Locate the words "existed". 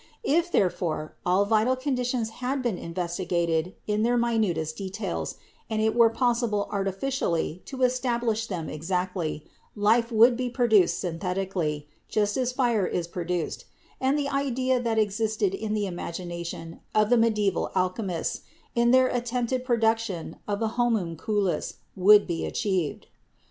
14.97-15.53